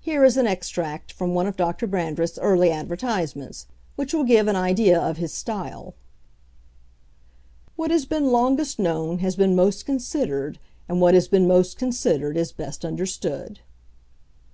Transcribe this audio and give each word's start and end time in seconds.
Here 0.00 0.24
is 0.24 0.38
an 0.38 0.46
extract 0.46 1.12
from 1.12 1.34
one 1.34 1.46
of 1.46 1.54
Dr. 1.58 1.86
Brandreth's 1.86 2.38
early 2.38 2.70
advertisements, 2.70 3.66
which 3.96 4.14
will 4.14 4.24
give 4.24 4.48
an 4.48 4.56
idea 4.56 4.98
of 4.98 5.18
his 5.18 5.30
style: 5.30 5.94
"'What 7.76 7.90
has 7.90 8.06
been 8.06 8.32
longest 8.32 8.78
known 8.78 9.18
has 9.18 9.36
been 9.36 9.54
most 9.54 9.84
considered, 9.84 10.58
and 10.88 11.02
what 11.02 11.12
has 11.12 11.28
been 11.28 11.46
most 11.46 11.76
considered 11.76 12.38
is 12.38 12.50
best 12.50 12.82
understood. 12.82 13.60